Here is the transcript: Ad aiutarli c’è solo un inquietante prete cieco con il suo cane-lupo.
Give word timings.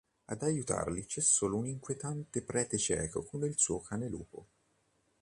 Ad 0.25 0.41
aiutarli 0.41 1.05
c’è 1.05 1.19
solo 1.21 1.57
un 1.57 1.67
inquietante 1.67 2.41
prete 2.41 2.79
cieco 2.79 3.21
con 3.23 3.43
il 3.43 3.55
suo 3.59 3.81
cane-lupo. 3.81 4.47